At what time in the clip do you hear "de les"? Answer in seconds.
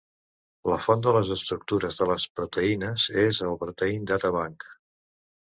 1.07-1.29, 2.03-2.25